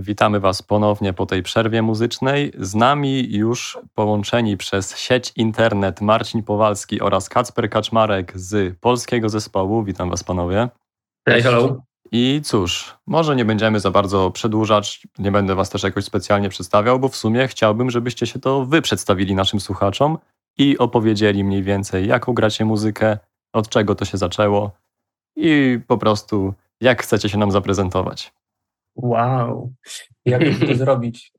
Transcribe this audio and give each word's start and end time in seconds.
Witamy 0.00 0.40
Was 0.40 0.62
ponownie 0.62 1.12
po 1.12 1.26
tej 1.26 1.42
przerwie 1.42 1.82
muzycznej. 1.82 2.52
Z 2.58 2.74
nami 2.74 3.32
już 3.32 3.78
połączeni 3.94 4.56
przez 4.56 4.96
sieć 4.96 5.32
internet 5.36 6.00
Marcin 6.00 6.42
Powalski 6.42 7.00
oraz 7.00 7.28
Kacper 7.28 7.70
Kaczmarek 7.70 8.38
z 8.38 8.78
polskiego 8.78 9.28
zespołu. 9.28 9.84
Witam 9.84 10.10
Was 10.10 10.24
panowie. 10.24 10.68
Hej, 11.28 11.42
hello. 11.42 11.82
I 12.12 12.40
cóż, 12.44 12.96
może 13.06 13.36
nie 13.36 13.44
będziemy 13.44 13.80
za 13.80 13.90
bardzo 13.90 14.30
przedłużać, 14.30 15.06
nie 15.18 15.32
będę 15.32 15.54
Was 15.54 15.70
też 15.70 15.82
jakoś 15.82 16.04
specjalnie 16.04 16.48
przedstawiał, 16.48 16.98
bo 16.98 17.08
w 17.08 17.16
sumie 17.16 17.48
chciałbym, 17.48 17.90
żebyście 17.90 18.26
się 18.26 18.38
to 18.38 18.64
Wy 18.64 18.82
przedstawili 18.82 19.34
naszym 19.34 19.60
słuchaczom 19.60 20.18
i 20.58 20.78
opowiedzieli 20.78 21.44
mniej 21.44 21.62
więcej, 21.62 22.06
jaką 22.06 22.32
gracie 22.32 22.64
muzykę, 22.64 23.18
od 23.52 23.68
czego 23.68 23.94
to 23.94 24.04
się 24.04 24.18
zaczęło 24.18 24.70
i 25.36 25.80
po 25.86 25.98
prostu 25.98 26.54
jak 26.80 27.02
chcecie 27.02 27.28
się 27.28 27.38
nam 27.38 27.50
zaprezentować. 27.50 28.32
Wow, 29.02 29.72
jak 30.24 30.42
to 30.68 30.74
zrobić? 30.74 31.32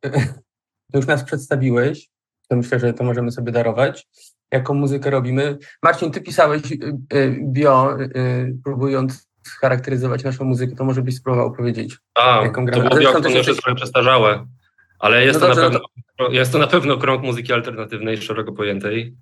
już 0.94 1.08
nas 1.08 1.24
przedstawiłeś, 1.24 2.10
to 2.50 2.56
myślę, 2.56 2.80
że 2.80 2.94
to 2.94 3.04
możemy 3.04 3.32
sobie 3.32 3.52
darować. 3.52 4.08
Jaką 4.52 4.74
muzykę 4.74 5.10
robimy? 5.10 5.58
Marcin, 5.84 6.12
ty 6.12 6.22
pisałeś 6.22 6.62
y, 6.72 6.78
y, 7.18 7.40
bio, 7.42 8.02
y, 8.02 8.58
próbując 8.64 9.30
scharakteryzować 9.44 10.24
naszą 10.24 10.46
muzykę, 10.46 10.76
to 10.76 10.86
może 10.86 11.02
byś 11.02 11.16
spróbował 11.16 11.52
powiedzieć. 11.52 11.98
A, 12.16 12.42
jaką 12.44 12.66
to 12.66 12.80
było 12.80 12.98
bio, 12.98 13.22
to 13.22 13.30
już 13.30 13.48
jest 13.48 13.62
trochę 13.62 13.76
przestarzałe, 13.76 14.46
ale 15.00 15.26
jest, 15.26 15.42
no 15.42 15.48
to, 15.48 15.56
dobrze, 15.56 15.70
na 15.70 15.80
pewno, 15.80 15.88
to... 16.18 16.32
jest 16.32 16.52
to 16.52 16.58
na 16.58 16.68
pewno 16.68 16.98
krąg 16.98 17.24
muzyki 17.24 17.54
alternatywnej, 17.54 18.18
szeroko 18.18 18.52
pojętej. 18.52 19.16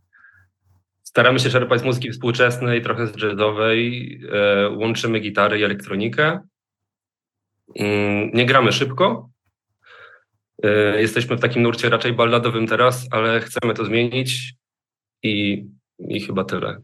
Staramy 1.04 1.40
się 1.40 1.50
czerpać 1.50 1.82
z 1.82 1.84
muzyki 1.84 2.12
współczesnej, 2.12 2.82
trochę 2.82 3.08
z 3.08 3.24
jazzowej, 3.24 4.20
e, 4.34 4.70
łączymy 4.70 5.20
gitary 5.20 5.60
i 5.60 5.64
elektronikę. 5.64 6.40
Mm, 7.76 8.32
nie 8.34 8.46
gramy 8.46 8.72
szybko. 8.72 9.30
E, 10.64 11.02
jesteśmy 11.02 11.38
w 11.38 11.42
takim 11.42 11.64
nurcie 11.64 11.90
raczej 11.90 12.14
balladowym 12.14 12.68
teraz, 12.68 13.08
ale 13.12 13.40
chcemy 13.40 13.74
to 13.74 13.86
zmienić 13.86 14.54
i, 15.24 15.66
i 16.00 16.22
chyba 16.22 16.44
tyle. 16.44 16.82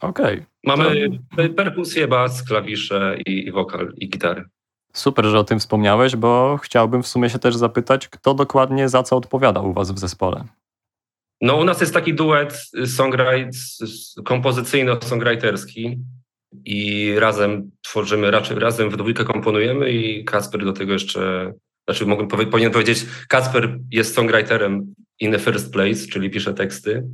Okej. 0.00 0.34
Okay. 0.34 0.46
Mamy 0.64 1.10
to... 1.36 1.54
perkusję, 1.56 2.08
bas, 2.08 2.42
klawisze 2.42 3.18
i, 3.26 3.46
i 3.46 3.52
wokal 3.52 3.92
i 3.96 4.08
gitary. 4.08 4.44
Super, 4.92 5.24
że 5.24 5.38
o 5.38 5.44
tym 5.44 5.58
wspomniałeś, 5.58 6.16
bo 6.16 6.58
chciałbym 6.62 7.02
w 7.02 7.06
sumie 7.06 7.30
się 7.30 7.38
też 7.38 7.56
zapytać, 7.56 8.08
kto 8.08 8.34
dokładnie 8.34 8.88
za 8.88 9.02
co 9.02 9.16
odpowiada 9.16 9.60
u 9.60 9.72
Was 9.72 9.92
w 9.92 9.98
zespole. 9.98 10.44
No, 11.40 11.56
u 11.56 11.64
nas 11.64 11.80
jest 11.80 11.94
taki 11.94 12.14
duet 12.14 12.70
kompozycyjno-songwriterski 14.24 15.96
i 16.64 17.12
razem 17.18 17.70
tworzymy, 17.82 18.30
raczej 18.30 18.58
razem 18.58 18.90
w 18.90 18.96
dwójkę 18.96 19.24
komponujemy 19.24 19.90
i 19.90 20.24
Kasper 20.24 20.64
do 20.64 20.72
tego 20.72 20.92
jeszcze, 20.92 21.52
znaczy 21.88 22.06
mogę, 22.06 22.28
powinien 22.28 22.72
powiedzieć, 22.72 23.06
Kasper 23.28 23.78
jest 23.90 24.14
songwriterem 24.14 24.94
in 25.20 25.32
the 25.32 25.38
first 25.38 25.72
place, 25.72 26.06
czyli 26.10 26.30
pisze 26.30 26.54
teksty 26.54 27.08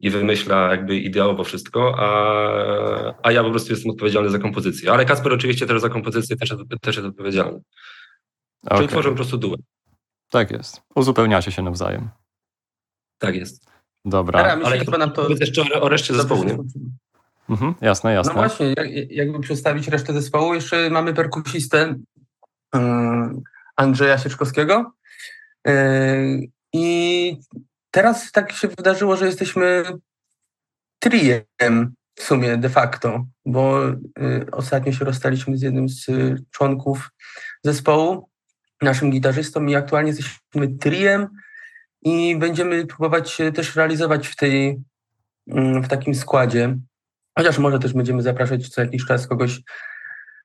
i 0.00 0.10
wymyśla 0.10 0.70
jakby 0.70 0.96
ideowo 0.96 1.44
wszystko, 1.44 1.94
a, 1.98 3.14
a 3.22 3.32
ja 3.32 3.44
po 3.44 3.50
prostu 3.50 3.72
jestem 3.72 3.90
odpowiedzialny 3.90 4.30
za 4.30 4.38
kompozycję. 4.38 4.92
Ale 4.92 5.04
Kasper 5.04 5.32
oczywiście 5.32 5.66
też 5.66 5.80
za 5.80 5.88
kompozycję 5.88 6.36
też, 6.36 6.54
też 6.80 6.96
jest 6.96 7.08
odpowiedzialny. 7.08 7.60
Okay. 8.64 8.78
Czyli 8.78 8.88
tworzą 8.88 9.10
po 9.10 9.16
prostu 9.16 9.38
duet. 9.38 9.60
Tak 10.30 10.50
jest. 10.50 10.80
Uzupełniacie 10.94 11.52
się 11.52 11.62
nawzajem. 11.62 12.08
Tak 13.18 13.36
jest. 13.36 13.70
Dobra. 14.04 14.54
Dobra 14.54 14.66
ale 14.66 14.78
chyba 14.78 14.98
nam 14.98 15.12
to... 15.12 15.28
jeszcze 15.40 15.62
o, 15.62 15.80
o 15.80 15.88
reszcie 15.88 16.14
zespołu, 16.14 16.44
nie? 16.44 16.58
Mhm, 17.50 17.74
jasne, 17.80 18.12
jasne. 18.12 18.32
No 18.32 18.38
właśnie, 18.38 18.74
jak, 18.76 19.10
jakby 19.10 19.40
przedstawić 19.40 19.88
resztę 19.88 20.12
zespołu, 20.12 20.54
jeszcze 20.54 20.90
mamy 20.90 21.14
perkusistę 21.14 21.94
yy, 22.74 22.80
Andrzeja 23.76 24.18
Sieczkowskiego 24.18 24.92
yy, 25.66 25.72
i 26.72 27.36
teraz 27.90 28.32
tak 28.32 28.52
się 28.52 28.68
wydarzyło, 28.68 29.16
że 29.16 29.26
jesteśmy 29.26 29.84
triem 30.98 31.94
w 32.14 32.22
sumie 32.22 32.56
de 32.56 32.68
facto, 32.68 33.26
bo 33.46 33.88
y, 33.88 33.94
ostatnio 34.52 34.92
się 34.92 35.04
rozstaliśmy 35.04 35.58
z 35.58 35.62
jednym 35.62 35.88
z 35.88 36.06
członków 36.50 37.10
zespołu, 37.64 38.28
naszym 38.82 39.10
gitarzystą 39.10 39.66
i 39.66 39.74
aktualnie 39.74 40.10
jesteśmy 40.10 40.68
triem 40.80 41.28
i 42.02 42.36
będziemy 42.36 42.86
próbować 42.86 43.38
też 43.54 43.76
realizować 43.76 44.28
w 44.28 44.36
tej, 44.36 44.82
w 45.82 45.88
takim 45.88 46.14
składzie. 46.14 46.78
Chociaż 47.38 47.58
może 47.58 47.78
też 47.78 47.92
będziemy 47.92 48.22
zapraszać 48.22 48.68
co 48.68 48.80
jakiś 48.80 49.04
czas 49.04 49.26
kogoś 49.26 49.60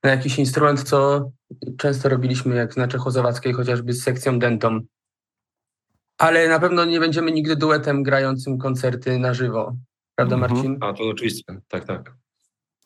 na 0.04 0.10
jakiś 0.10 0.40
instrument, 0.40 0.84
co 0.84 1.30
często 1.78 2.10
robiliśmy 2.10 2.56
jak 2.56 2.78
na 2.78 2.88
Czechosłowackiej, 2.88 3.54
chociażby 3.54 3.94
z 3.94 4.04
sekcją 4.04 4.40
dentą. 4.40 4.80
Ale 6.18 6.50
na 6.50 6.60
pewno 6.60 6.86
nie 6.86 7.00
będziemy 7.00 7.32
nigdy 7.32 7.56
duetem 7.56 8.04
grającym 8.04 8.58
koncerty 8.58 9.20
na 9.20 9.34
żywo. 9.34 9.76
Prawda, 10.16 10.36
mhm. 10.36 10.54
Marcin? 10.54 10.78
A 10.82 10.94
to 10.94 11.04
oczywiście, 11.04 11.44
tak, 11.68 11.86
tak. 11.86 12.14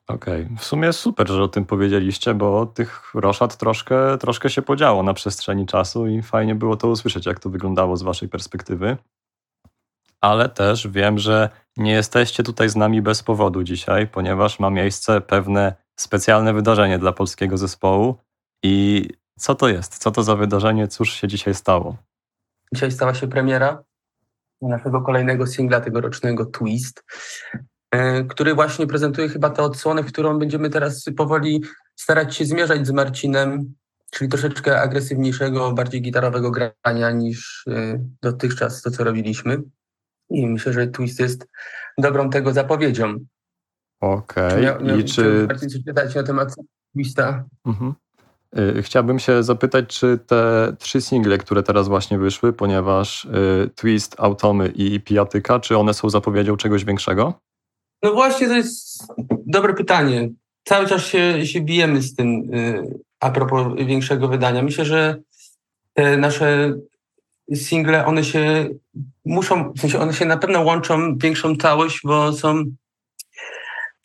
Okej, 0.08 0.44
okay. 0.44 0.58
w 0.58 0.64
sumie 0.64 0.94
super, 0.94 1.28
że 1.28 1.44
o 1.44 1.48
tym 1.48 1.66
powiedzieliście, 1.66 2.34
bo 2.34 2.66
tych 2.66 3.14
roszad 3.14 3.58
troszkę, 3.58 4.18
troszkę 4.18 4.50
się 4.50 4.62
podziało 4.62 5.04
na 5.04 5.14
przestrzeni 5.14 5.66
czasu 5.66 6.08
i 6.08 6.22
fajnie 6.22 6.56
było 6.56 6.78
to 6.78 6.88
usłyszeć, 6.88 7.26
jak 7.26 7.40
to 7.40 7.50
wyglądało 7.50 7.98
z 7.98 8.04
waszej 8.04 8.30
perspektywy. 8.30 8.98
Ale 10.22 10.50
też 10.50 10.88
wiem, 10.88 11.18
że 11.18 11.50
nie 11.78 11.92
jesteście 11.92 12.44
tutaj 12.44 12.70
z 12.70 12.76
nami 12.76 13.02
bez 13.02 13.24
powodu 13.24 13.64
dzisiaj, 13.64 14.08
ponieważ 14.08 14.60
ma 14.60 14.70
miejsce 14.70 15.22
pewne 15.22 15.74
specjalne 15.96 16.54
wydarzenie 16.54 17.00
dla 17.00 17.12
polskiego 17.12 17.58
zespołu. 17.58 18.16
I 18.64 19.10
co 19.40 19.56
to 19.56 19.68
jest? 19.68 19.98
Co 19.98 20.12
to 20.12 20.24
za 20.24 20.36
wydarzenie? 20.36 20.88
Cóż 20.88 21.14
się 21.14 21.28
dzisiaj 21.28 21.56
stało? 21.56 21.98
Dzisiaj 22.74 22.92
stała 22.92 23.14
się 23.14 23.28
premiera 23.28 23.84
naszego 24.62 25.02
kolejnego 25.02 25.48
singla 25.48 25.82
tegorocznego 25.82 26.46
Twist. 26.46 27.04
E, 27.92 28.24
który 28.24 28.56
właśnie 28.56 28.88
prezentuje 28.88 29.30
chyba 29.30 29.50
tę 29.50 29.64
odsłonę, 29.64 30.04
w 30.04 30.12
którą 30.12 30.40
będziemy 30.40 30.70
teraz 30.70 31.06
powoli 31.18 31.64
starać 31.96 32.36
się 32.36 32.46
zmierzać 32.46 32.88
z 32.88 32.92
Marcinem, 32.92 33.74
czyli 34.12 34.30
troszeczkę 34.30 34.82
agresywniejszego, 34.82 35.72
bardziej 35.72 36.02
gitarowego 36.02 36.52
grania 36.52 37.12
niż 37.12 37.64
e, 37.68 38.00
dotychczas 38.22 38.82
to, 38.82 38.92
co 38.92 39.04
robiliśmy. 39.04 39.62
I 40.30 40.48
myślę, 40.48 40.74
że 40.74 40.88
Twist 40.88 41.20
jest 41.20 41.48
dobrą 41.98 42.30
tego 42.30 42.54
zapowiedzią. 42.54 43.16
Okej. 44.02 44.70
Okay. 44.70 45.00
I 45.00 45.04
czy... 45.04 45.48
Coś 45.60 45.84
pytać 45.86 46.16
na 46.16 46.24
temat 46.24 46.56
Twista? 46.94 47.44
Mhm. 47.66 47.94
E, 48.56 48.82
chciałbym 48.82 49.20
się 49.20 49.44
zapytać, 49.44 50.00
czy 50.00 50.20
te 50.28 50.74
trzy 50.80 51.02
single, 51.02 51.38
które 51.38 51.64
teraz 51.64 51.88
właśnie 51.88 52.18
wyszły, 52.18 52.54
ponieważ 52.54 53.28
Twist, 53.76 54.16
Automy 54.18 54.68
i 54.68 55.00
Pijatyka, 55.00 55.60
czy 55.60 55.78
one 55.78 55.94
są 55.94 56.10
zapowiedzią 56.10 56.58
czegoś 56.58 56.86
większego? 56.86 57.34
No 58.04 58.14
właśnie, 58.14 58.48
to 58.48 58.56
jest 58.56 59.04
dobre 59.46 59.74
pytanie. 59.74 60.30
Cały 60.64 60.88
czas 60.88 61.06
się, 61.06 61.46
się 61.46 61.62
bijemy 61.62 62.02
z 62.02 62.16
tym 62.16 62.54
y, 62.54 63.00
a 63.20 63.30
propos 63.30 63.68
większego 63.78 64.28
wydania. 64.28 64.64
Myślę, 64.64 64.86
że 64.86 65.22
te 65.94 66.18
nasze 66.18 66.74
single, 67.54 68.06
one 68.06 68.24
się 68.24 68.70
muszą, 69.26 69.74
w 69.74 69.80
sensie 69.80 70.00
one 70.00 70.14
się 70.14 70.26
na 70.26 70.38
pewno 70.38 70.62
łączą 70.62 71.18
większą 71.18 71.56
całość, 71.56 72.00
bo 72.04 72.34
są 72.34 72.64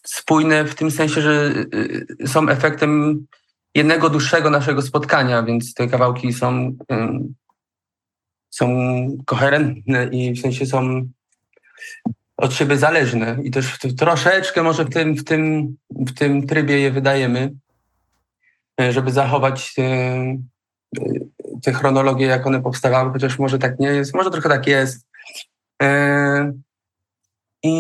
spójne 0.07 0.65
w 0.65 0.75
tym 0.75 0.91
sensie, 0.91 1.21
że 1.21 1.55
y, 1.75 2.29
są 2.29 2.49
efektem 2.49 3.27
jednego 3.75 4.11
dłuższego 4.11 4.51
naszego 4.51 4.83
spotkania, 4.83 5.43
więc 5.43 5.75
te 5.75 5.89
kawałki 5.89 6.33
są, 6.33 6.77
są 8.51 8.67
koherentne 9.27 10.09
i 10.13 10.33
w 10.33 10.41
sensie 10.41 10.67
są 10.67 11.09
od 12.37 12.55
siebie 12.55 12.77
zależne. 12.77 13.39
I 13.45 13.51
też 13.51 13.79
troszeczkę 13.99 14.63
może 14.63 14.85
w 14.85 14.91
tym, 14.91 15.15
w 15.15 15.25
tym, 15.25 15.77
w 15.91 16.13
tym 16.13 16.47
trybie 16.47 16.79
je 16.79 16.91
wydajemy, 16.91 17.53
żeby 18.91 19.11
zachować 19.11 19.75
te, 21.63 21.73
chronologie, 21.73 22.27
jak 22.27 22.47
one 22.47 22.63
powstawały, 22.63 23.13
chociaż 23.13 23.39
może 23.39 23.59
tak 23.59 23.79
nie 23.79 23.89
jest, 23.89 24.15
może 24.15 24.31
trochę 24.31 24.49
tak 24.49 24.67
jest. 24.67 25.07
E, 25.83 26.53
I, 27.63 27.73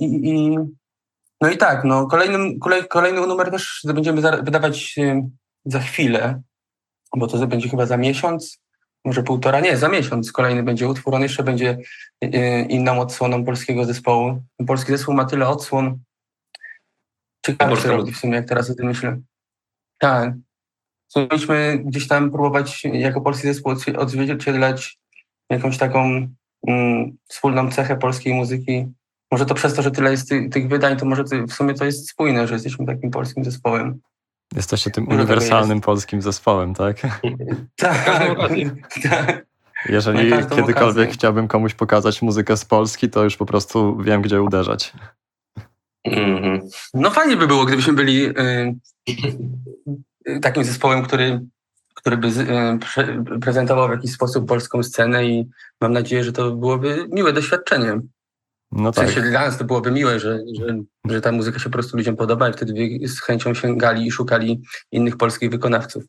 i, 0.00 0.28
i 0.28 0.56
no 1.40 1.50
i 1.50 1.56
tak, 1.56 1.84
no, 1.84 2.06
kolejny, 2.06 2.58
kolej, 2.58 2.88
kolejny 2.88 3.26
numer 3.26 3.50
też 3.50 3.82
będziemy 3.94 4.20
wydawać 4.42 4.98
e, 4.98 5.28
za 5.64 5.80
chwilę, 5.80 6.42
bo 7.16 7.26
to 7.26 7.46
będzie 7.46 7.68
chyba 7.68 7.86
za 7.86 7.96
miesiąc 7.96 8.58
może 9.06 9.22
półtora, 9.22 9.60
nie, 9.60 9.76
za 9.76 9.88
miesiąc 9.88 10.32
kolejny 10.32 10.62
będzie 10.62 10.88
utwór, 10.88 11.14
on 11.14 11.22
jeszcze 11.22 11.42
będzie 11.42 11.78
y, 12.24 12.28
inną 12.68 13.00
odsłoną 13.00 13.44
polskiego 13.44 13.84
zespołu. 13.84 14.42
Polski 14.66 14.92
zespół 14.92 15.14
ma 15.14 15.24
tyle 15.24 15.48
odsłon. 15.48 15.98
Ciekawe, 17.46 17.76
co 17.76 17.96
robi 17.96 18.12
w 18.12 18.16
sumie, 18.16 18.34
jak 18.34 18.48
teraz 18.48 18.70
o 18.70 18.74
tym 18.74 18.86
myślę. 18.86 19.20
Tak. 19.98 20.32
Mieliśmy 21.20 21.78
gdzieś 21.84 22.08
tam 22.08 22.30
próbować 22.30 22.84
jako 22.84 23.20
polski 23.20 23.46
zespół 23.46 23.72
odzwierciedlać 23.96 24.98
jakąś 25.50 25.78
taką 25.78 26.28
mm, 26.66 27.16
wspólną 27.28 27.70
cechę 27.70 27.96
polskiej 27.96 28.34
muzyki. 28.34 28.86
Może 29.30 29.46
to 29.46 29.54
przez 29.54 29.74
to, 29.74 29.82
że 29.82 29.90
tyle 29.90 30.10
jest 30.10 30.28
tych, 30.28 30.50
tych 30.50 30.68
wydań, 30.68 30.96
to 30.96 31.06
może 31.06 31.24
w 31.48 31.52
sumie 31.52 31.74
to 31.74 31.84
jest 31.84 32.08
spójne, 32.10 32.46
że 32.46 32.54
jesteśmy 32.54 32.86
takim 32.86 33.10
polskim 33.10 33.44
zespołem. 33.44 34.00
Jesteście 34.56 34.90
tym 34.90 35.08
uniwersalnym 35.08 35.80
polskim 35.80 36.22
zespołem, 36.22 36.74
tak? 36.74 36.96
tak, 37.76 38.06
tak. 39.02 39.46
Jeżeli 39.88 40.30
kiedykolwiek 40.30 40.76
okazję. 40.76 41.06
chciałbym 41.06 41.48
komuś 41.48 41.74
pokazać 41.74 42.22
muzykę 42.22 42.56
z 42.56 42.64
Polski, 42.64 43.10
to 43.10 43.24
już 43.24 43.36
po 43.36 43.46
prostu 43.46 43.96
wiem, 43.96 44.22
gdzie 44.22 44.42
uderzać. 44.42 44.92
Mm-hmm. 46.08 46.60
No 46.94 47.10
fajnie 47.10 47.36
by 47.36 47.46
było, 47.46 47.64
gdybyśmy 47.64 47.92
byli 47.92 48.26
y, 48.26 48.74
takim 50.42 50.64
zespołem, 50.64 51.02
który, 51.02 51.40
który 51.94 52.16
by 52.16 52.28
pre, 52.94 53.24
prezentował 53.40 53.88
w 53.88 53.92
jakiś 53.92 54.12
sposób 54.12 54.48
polską 54.48 54.82
scenę 54.82 55.26
i 55.26 55.48
mam 55.80 55.92
nadzieję, 55.92 56.24
że 56.24 56.32
to 56.32 56.50
byłoby 56.52 57.08
miłe 57.12 57.32
doświadczenie. 57.32 58.00
No 58.72 58.92
tak. 58.92 59.04
W 59.04 59.12
sensie 59.12 59.30
dla 59.30 59.40
nas 59.40 59.58
to 59.58 59.64
byłoby 59.64 59.90
miłe, 59.90 60.20
że, 60.20 60.38
że, 60.54 60.78
że 61.08 61.20
ta 61.20 61.32
muzyka 61.32 61.58
się 61.58 61.64
po 61.64 61.70
prostu 61.70 61.96
ludziom 61.96 62.16
podoba 62.16 62.48
i 62.48 62.52
wtedy 62.52 62.98
z 63.08 63.20
chęcią 63.20 63.54
sięgali 63.54 64.06
i 64.06 64.10
szukali 64.10 64.62
innych 64.92 65.16
polskich 65.16 65.50
wykonawców. 65.50 66.04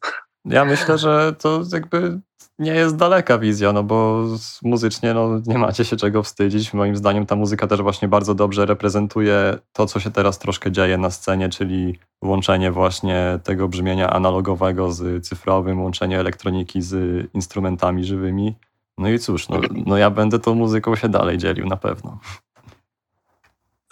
Ja 0.45 0.65
myślę, 0.65 0.97
że 0.97 1.35
to 1.39 1.63
jakby 1.73 2.19
nie 2.59 2.71
jest 2.71 2.95
daleka 2.95 3.37
wizja, 3.37 3.73
no 3.73 3.83
bo 3.83 4.25
muzycznie 4.63 5.13
no, 5.13 5.41
nie 5.45 5.57
macie 5.57 5.85
się 5.85 5.95
czego 5.95 6.23
wstydzić. 6.23 6.73
Moim 6.73 6.95
zdaniem 6.95 7.25
ta 7.25 7.35
muzyka 7.35 7.67
też 7.67 7.81
właśnie 7.81 8.07
bardzo 8.07 8.35
dobrze 8.35 8.65
reprezentuje 8.65 9.57
to, 9.73 9.85
co 9.85 9.99
się 9.99 10.11
teraz 10.11 10.39
troszkę 10.39 10.71
dzieje 10.71 10.97
na 10.97 11.11
scenie, 11.11 11.49
czyli 11.49 11.99
łączenie 12.21 12.71
właśnie 12.71 13.39
tego 13.43 13.67
brzmienia 13.67 14.09
analogowego 14.09 14.91
z 14.91 15.27
cyfrowym, 15.27 15.81
łączenie 15.81 16.19
elektroniki 16.19 16.81
z 16.81 17.25
instrumentami 17.33 18.05
żywymi. 18.05 18.55
No 18.97 19.09
i 19.09 19.19
cóż, 19.19 19.49
no, 19.49 19.59
no 19.85 19.97
ja 19.97 20.09
będę 20.09 20.39
tą 20.39 20.55
muzyką 20.55 20.95
się 20.95 21.09
dalej 21.09 21.37
dzielił 21.37 21.65
na 21.65 21.77
pewno. 21.77 22.19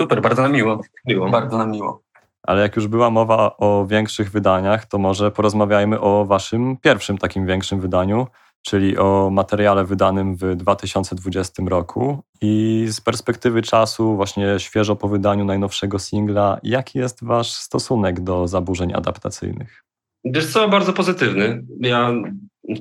Super, 0.01 0.21
bardzo 0.21 0.41
nam 0.41 0.51
miło. 0.51 0.81
miło. 1.05 1.29
Bardzo 1.29 1.57
nam 1.57 1.71
miło. 1.71 2.01
Ale 2.43 2.61
jak 2.61 2.75
już 2.75 2.87
była 2.87 3.09
mowa 3.09 3.57
o 3.57 3.85
większych 3.85 4.31
wydaniach, 4.31 4.85
to 4.85 4.97
może 4.97 5.31
porozmawiajmy 5.31 5.99
o 5.99 6.25
waszym 6.25 6.77
pierwszym 6.77 7.17
takim 7.17 7.45
większym 7.45 7.79
wydaniu, 7.79 8.27
czyli 8.65 8.97
o 8.97 9.29
materiale 9.29 9.85
wydanym 9.85 10.35
w 10.35 10.55
2020 10.55 11.63
roku. 11.67 12.23
I 12.41 12.85
z 12.89 13.01
perspektywy 13.01 13.61
czasu, 13.61 14.15
właśnie 14.15 14.59
świeżo 14.59 14.95
po 14.95 15.07
wydaniu 15.07 15.45
najnowszego 15.45 15.99
singla, 15.99 16.59
jaki 16.63 16.99
jest 16.99 17.23
wasz 17.23 17.51
stosunek 17.51 18.19
do 18.19 18.47
zaburzeń 18.47 18.93
adaptacyjnych? 18.93 19.83
Wiesz 20.23 20.47
co, 20.47 20.69
bardzo 20.69 20.93
pozytywny. 20.93 21.63
Ja 21.79 22.11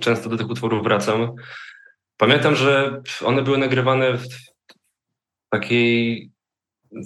często 0.01 0.29
do 0.31 0.37
tych 0.37 0.51
utworów 0.51 0.83
wracam. 0.83 1.33
Pamiętam, 2.17 2.57
że 2.57 3.03
one 3.25 3.43
były 3.43 3.59
nagrywane 3.59 4.19
w 4.19 4.27
takiej 5.53 6.31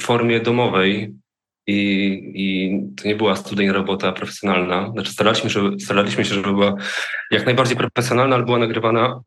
formie 0.00 0.40
domowej 0.40 1.14
i, 1.68 2.32
i 2.34 2.80
to 2.96 3.08
nie 3.08 3.16
była 3.16 3.36
studyjna 3.36 3.72
robota 3.72 4.12
profesjonalna. 4.12 4.90
Znaczy 4.92 5.12
staraliśmy, 5.12 5.50
żeby, 5.50 5.80
staraliśmy 5.80 6.24
się, 6.24 6.34
żeby 6.34 6.52
była 6.52 6.74
jak 7.30 7.46
najbardziej 7.46 7.76
profesjonalna, 7.76 8.36
ale 8.36 8.44
była 8.44 8.58
nagrywana 8.58 9.20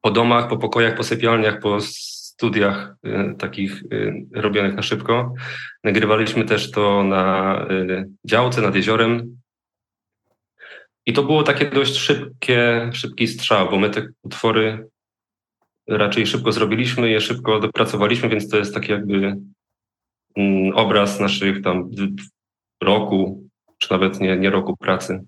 po 0.00 0.10
domach, 0.10 0.48
po 0.48 0.56
pokojach, 0.56 0.94
po 0.94 1.04
sypialniach, 1.04 1.60
po 1.60 1.80
studiach 1.80 2.96
y, 3.06 3.34
takich 3.38 3.82
y, 3.92 4.26
robionych 4.34 4.74
na 4.74 4.82
szybko. 4.82 5.34
Nagrywaliśmy 5.84 6.44
też 6.44 6.70
to 6.70 7.02
na 7.04 7.66
y, 7.70 8.08
działce 8.24 8.62
nad 8.62 8.74
jeziorem. 8.74 9.38
I 11.06 11.12
to 11.12 11.22
było 11.22 11.42
takie 11.42 11.70
dość 11.70 11.96
szybkie, 11.96 12.90
szybki 12.92 13.28
strzał, 13.28 13.70
bo 13.70 13.78
my 13.78 13.90
te 13.90 14.06
utwory 14.22 14.88
raczej 15.88 16.26
szybko 16.26 16.52
zrobiliśmy, 16.52 17.10
je 17.10 17.20
szybko 17.20 17.60
dopracowaliśmy, 17.60 18.28
więc 18.28 18.48
to 18.48 18.56
jest 18.56 18.74
taki 18.74 18.92
jakby 18.92 19.36
obraz 20.74 21.20
naszych 21.20 21.62
tam 21.62 21.90
roku, 22.82 23.48
czy 23.78 23.90
nawet 23.90 24.20
nie, 24.20 24.36
nie 24.36 24.50
roku 24.50 24.76
pracy. 24.76 25.24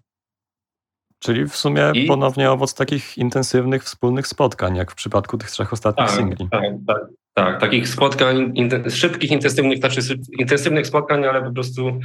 Czyli 1.19 1.47
w 1.47 1.56
sumie 1.56 1.93
I... 1.94 2.06
ponownie 2.06 2.50
owoc 2.50 2.75
takich 2.75 3.19
intensywnych 3.19 3.85
wspólnych 3.85 4.26
spotkań, 4.26 4.76
jak 4.76 4.93
w 4.93 4.94
przypadku 4.94 5.38
tych 5.38 5.50
trzech 5.50 5.73
ostatnich 5.73 6.08
tak, 6.08 6.17
singli. 6.17 6.49
Tak, 6.50 6.62
tak, 6.87 6.99
tak, 7.35 7.61
takich 7.61 7.88
spotkań, 7.88 8.55
szybkich, 8.88 9.31
intensywnych, 9.31 9.79
znaczy 9.79 10.00
intensywnych 10.38 10.87
spotkań, 10.87 11.25
ale 11.25 11.43
po 11.43 11.52
prostu 11.52 12.00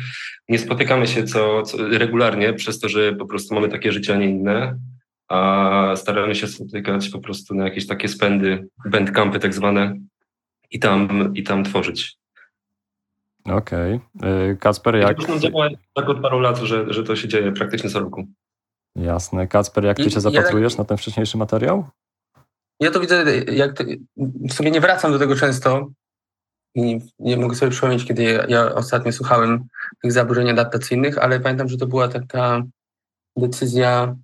nie 0.49 0.59
spotykamy 0.59 1.07
się 1.07 1.23
co, 1.23 1.61
co 1.61 1.77
regularnie, 1.77 2.53
przez 2.53 2.79
to, 2.79 2.89
że 2.89 3.13
po 3.13 3.25
prostu 3.25 3.55
mamy 3.55 3.69
takie 3.69 3.91
życie, 3.91 4.13
a 4.13 4.17
nie 4.17 4.29
inne, 4.29 4.77
a 5.27 5.93
staramy 5.95 6.35
się 6.35 6.47
spotykać 6.47 7.09
po 7.09 7.19
prostu 7.19 7.55
na 7.55 7.63
jakieś 7.63 7.87
takie 7.87 8.07
spędy, 8.07 8.67
bandcampy 8.85 9.39
tak 9.39 9.53
zwane 9.53 9.97
i 10.71 10.79
tam, 10.79 11.31
i 11.35 11.43
tam 11.43 11.63
tworzyć. 11.63 12.17
Okej. 13.45 13.99
Okay. 14.17 14.57
Kacper, 14.59 14.95
jak... 14.95 15.17
To 15.17 15.39
działa 15.39 15.69
tak 15.93 16.09
od 16.09 16.21
paru 16.21 16.39
lat, 16.39 16.57
że, 16.57 16.93
że 16.93 17.03
to 17.03 17.15
się 17.15 17.27
dzieje 17.27 17.51
praktycznie 17.51 17.89
co 17.89 17.99
roku. 17.99 18.27
Jasne. 18.95 19.47
Kacper, 19.47 19.85
jak 19.85 19.97
ty 19.97 20.11
się 20.11 20.19
zapatrujesz 20.19 20.73
ja, 20.73 20.77
na 20.77 20.85
ten 20.85 20.97
wcześniejszy 20.97 21.37
materiał? 21.37 21.87
Ja 22.79 22.91
to 22.91 22.99
widzę, 22.99 23.25
jak 23.51 23.73
to, 23.73 23.83
w 24.49 24.53
sumie 24.53 24.71
nie 24.71 24.81
wracam 24.81 25.11
do 25.11 25.19
tego 25.19 25.35
często 25.35 25.87
i 26.75 26.99
nie 27.19 27.37
mogę 27.37 27.55
sobie 27.55 27.71
przypomnieć, 27.71 28.05
kiedy 28.05 28.23
ja, 28.23 28.45
ja 28.45 28.75
ostatnio 28.75 29.11
słuchałem 29.11 29.67
tych 30.01 30.11
zaburzeń 30.11 30.49
adaptacyjnych, 30.49 31.17
ale 31.17 31.39
pamiętam, 31.39 31.67
że 31.67 31.77
to 31.77 31.87
była 31.87 32.07
taka 32.07 32.63
decyzja 33.37 34.15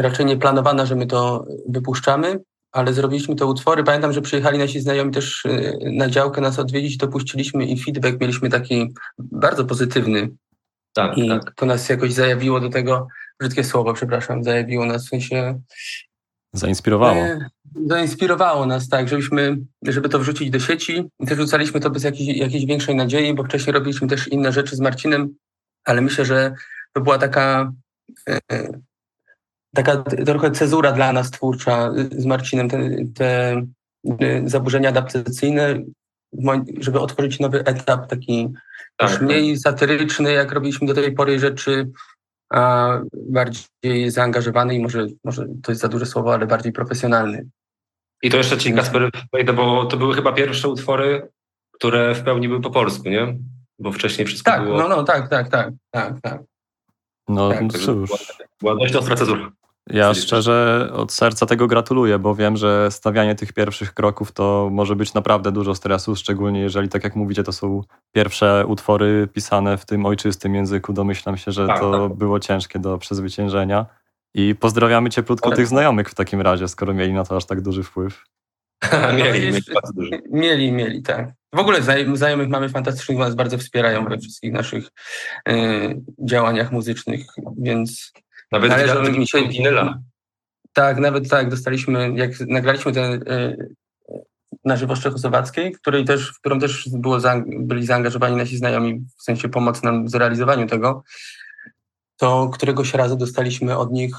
raczej 0.00 0.26
nieplanowana, 0.26 0.86
że 0.86 0.96
my 0.96 1.06
to 1.06 1.46
wypuszczamy, 1.68 2.40
ale 2.72 2.92
zrobiliśmy 2.92 3.36
te 3.36 3.46
utwory. 3.46 3.84
Pamiętam, 3.84 4.12
że 4.12 4.22
przyjechali 4.22 4.58
nasi 4.58 4.80
znajomi 4.80 5.12
też 5.12 5.44
y, 5.44 5.78
na 5.82 6.08
działkę 6.08 6.40
nas 6.40 6.58
odwiedzić, 6.58 6.98
to 6.98 7.08
puściliśmy 7.08 7.66
i 7.66 7.80
feedback 7.80 8.20
mieliśmy 8.20 8.50
taki 8.50 8.94
bardzo 9.18 9.64
pozytywny. 9.64 10.30
Tak, 10.92 11.18
I 11.18 11.28
tak. 11.28 11.54
to 11.56 11.66
nas 11.66 11.88
jakoś 11.88 12.12
zajawiło 12.12 12.60
do 12.60 12.68
tego, 12.68 13.08
brzydkie 13.40 13.64
słowo, 13.64 13.94
przepraszam, 13.94 14.44
zajawiło 14.44 14.86
nas 14.86 15.06
w 15.06 15.08
sensie... 15.08 15.60
Zainspirowało. 16.52 17.20
E, 17.20 17.48
zainspirowało 17.86 18.66
nas, 18.66 18.88
tak, 18.88 19.08
żebyśmy, 19.08 19.58
żeby 19.82 20.08
to 20.08 20.18
wrzucić 20.18 20.50
do 20.50 20.60
sieci. 20.60 21.08
I 21.20 21.26
też 21.26 21.38
rzucaliśmy 21.38 21.80
to 21.80 21.90
bez 21.90 22.04
jakiejś, 22.04 22.36
jakiejś 22.36 22.66
większej 22.66 22.96
nadziei, 22.96 23.34
bo 23.34 23.44
wcześniej 23.44 23.74
robiliśmy 23.74 24.08
też 24.08 24.28
inne 24.28 24.52
rzeczy 24.52 24.76
z 24.76 24.80
Marcinem, 24.80 25.34
ale 25.84 26.00
myślę, 26.00 26.24
że 26.24 26.54
to 26.92 27.00
była 27.00 27.18
taka 27.18 27.72
e, 28.28 28.38
taka 29.74 29.96
trochę 29.96 30.50
cezura 30.50 30.92
dla 30.92 31.12
nas 31.12 31.30
twórcza 31.30 31.92
z 32.10 32.26
Marcinem, 32.26 32.68
te, 32.68 32.90
te 33.14 33.62
y, 34.22 34.42
zaburzenia 34.44 34.88
adaptacyjne, 34.88 35.82
żeby 36.80 37.00
otworzyć 37.00 37.40
nowy 37.40 37.64
etap, 37.64 38.06
taki 38.06 38.48
tak, 38.96 39.10
już 39.10 39.18
tak. 39.18 39.28
mniej 39.28 39.56
satyryczny, 39.56 40.32
jak 40.32 40.52
robiliśmy 40.52 40.86
do 40.86 40.94
tej 40.94 41.12
pory 41.12 41.38
rzeczy, 41.38 41.90
a 42.50 42.98
bardziej 43.14 44.10
zaangażowany 44.10 44.74
i 44.74 44.82
może, 44.82 45.06
może 45.24 45.46
to 45.62 45.72
jest 45.72 45.82
za 45.82 45.88
duże 45.88 46.06
słowo, 46.06 46.34
ale 46.34 46.46
bardziej 46.46 46.72
profesjonalny. 46.72 47.46
I 48.22 48.30
to 48.30 48.36
jeszcze 48.36 48.58
ci, 48.58 48.72
Kasper, 48.72 49.10
wejdę, 49.32 49.52
bo 49.52 49.86
to 49.86 49.96
były 49.96 50.14
chyba 50.14 50.32
pierwsze 50.32 50.68
utwory, 50.68 51.28
które 51.72 52.14
w 52.14 52.22
pełni 52.22 52.48
były 52.48 52.60
po 52.60 52.70
polsku, 52.70 53.08
nie? 53.08 53.38
Bo 53.78 53.92
wcześniej 53.92 54.26
wszystko 54.26 54.50
tak, 54.50 54.62
było... 54.62 54.78
Tak, 54.78 54.88
no, 54.88 54.96
no, 54.96 55.02
tak, 55.02 55.28
tak, 55.28 55.48
tak, 55.48 55.70
tak, 55.90 56.20
tak. 56.20 56.42
No 57.28 57.50
tak, 57.50 57.72
cóż. 57.72 58.10
Była 58.60 58.76
dość 58.76 58.96
ostra 58.96 59.16
cezura. 59.16 59.50
Ja 59.90 60.14
szczerze 60.14 60.88
od 60.92 61.12
serca 61.12 61.46
tego 61.46 61.66
gratuluję, 61.66 62.18
bo 62.18 62.34
wiem, 62.34 62.56
że 62.56 62.90
stawianie 62.90 63.34
tych 63.34 63.52
pierwszych 63.52 63.94
kroków 63.94 64.32
to 64.32 64.68
może 64.72 64.96
być 64.96 65.14
naprawdę 65.14 65.52
dużo 65.52 65.74
stresu, 65.74 66.16
szczególnie 66.16 66.60
jeżeli, 66.60 66.88
tak 66.88 67.04
jak 67.04 67.16
mówicie, 67.16 67.42
to 67.42 67.52
są 67.52 67.82
pierwsze 68.12 68.64
utwory 68.66 69.28
pisane 69.32 69.78
w 69.78 69.86
tym 69.86 70.06
ojczystym 70.06 70.54
języku. 70.54 70.92
Domyślam 70.92 71.36
się, 71.36 71.52
że 71.52 71.66
tak, 71.66 71.80
to 71.80 72.08
tak. 72.08 72.18
było 72.18 72.40
ciężkie 72.40 72.78
do 72.78 72.98
przezwyciężenia. 72.98 73.86
I 74.34 74.54
pozdrawiamy 74.54 75.10
cieplutko 75.10 75.46
Ale... 75.46 75.56
tych 75.56 75.66
znajomych 75.66 76.10
w 76.10 76.14
takim 76.14 76.40
razie, 76.40 76.68
skoro 76.68 76.94
mieli 76.94 77.12
na 77.12 77.24
to 77.24 77.36
aż 77.36 77.44
tak 77.44 77.60
duży 77.60 77.82
wpływ. 77.82 78.24
mieli, 79.16 79.40
mieli, 79.40 80.22
mieli, 80.30 80.72
mieli, 80.72 81.02
tak. 81.02 81.32
W 81.54 81.58
ogóle 81.58 81.78
znajomych 82.14 82.48
mamy 82.48 82.68
fantastycznych, 82.68 83.18
nas 83.18 83.34
bardzo 83.34 83.58
wspierają 83.58 84.04
we 84.04 84.18
wszystkich 84.18 84.52
naszych 84.52 84.88
y, 85.48 86.02
działaniach 86.18 86.72
muzycznych, 86.72 87.26
więc 87.58 88.12
nawet 88.52 88.70
Należy 88.70 89.18
mi 89.18 89.28
się 89.28 89.48
winyla. 89.48 89.98
Tak, 90.72 90.98
nawet 90.98 91.30
tak, 91.30 91.50
dostaliśmy, 91.50 92.12
jak 92.14 92.40
nagraliśmy 92.40 92.92
ten 92.92 93.12
y, 93.12 93.74
na 94.64 94.76
żywo 94.76 94.96
z 94.96 95.00
Czechosłowackiej, 95.00 95.72
której 95.72 96.04
też, 96.04 96.28
w 96.28 96.40
którą 96.40 96.58
też 96.58 96.88
było 96.92 97.18
byli 97.46 97.86
zaangażowani 97.86 98.36
nasi 98.36 98.56
znajomi, 98.56 99.04
w 99.18 99.22
sensie 99.22 99.48
pomocy 99.48 99.84
nam 99.84 100.06
w 100.06 100.10
zrealizowaniu 100.10 100.66
tego, 100.66 101.02
to 102.16 102.50
któregoś 102.54 102.94
razu 102.94 103.16
dostaliśmy 103.16 103.78
od 103.78 103.92
nich 103.92 104.16